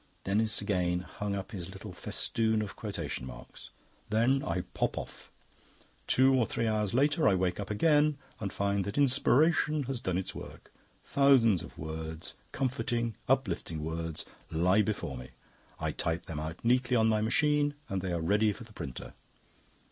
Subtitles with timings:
[0.23, 3.69] (Denis again hung up his little festoon of quotation marks.)
[4.09, 5.31] "Then I pop off.
[6.07, 10.17] Two or three hours later I wake up again, and find that inspiration has done
[10.17, 10.73] its work.
[11.03, 15.29] Thousands of words, comforting, uplifting words, lie before me.
[15.79, 19.13] I type them out neatly on my machine and they are ready for the printer."